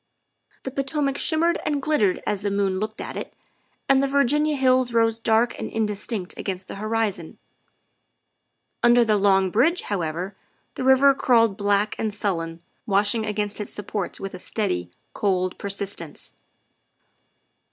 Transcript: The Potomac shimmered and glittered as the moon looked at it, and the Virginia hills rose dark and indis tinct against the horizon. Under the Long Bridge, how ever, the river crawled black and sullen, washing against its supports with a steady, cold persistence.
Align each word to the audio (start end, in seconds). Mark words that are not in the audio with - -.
The 0.63 0.71
Potomac 0.71 1.15
shimmered 1.15 1.59
and 1.63 1.79
glittered 1.79 2.23
as 2.25 2.41
the 2.41 2.49
moon 2.49 2.79
looked 2.79 2.99
at 2.99 3.15
it, 3.15 3.35
and 3.87 4.01
the 4.01 4.07
Virginia 4.07 4.55
hills 4.55 4.95
rose 4.95 5.19
dark 5.19 5.55
and 5.59 5.69
indis 5.69 6.07
tinct 6.07 6.35
against 6.39 6.67
the 6.67 6.73
horizon. 6.81 7.37
Under 8.81 9.05
the 9.05 9.15
Long 9.17 9.51
Bridge, 9.51 9.83
how 9.83 10.01
ever, 10.01 10.35
the 10.73 10.83
river 10.83 11.13
crawled 11.13 11.55
black 11.55 11.95
and 11.99 12.11
sullen, 12.11 12.63
washing 12.87 13.27
against 13.27 13.61
its 13.61 13.69
supports 13.69 14.19
with 14.19 14.33
a 14.33 14.39
steady, 14.39 14.89
cold 15.13 15.59
persistence. 15.59 16.33